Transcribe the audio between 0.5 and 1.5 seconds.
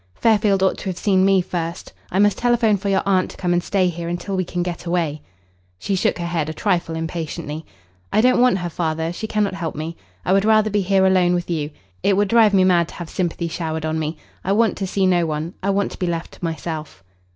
ought to have seen me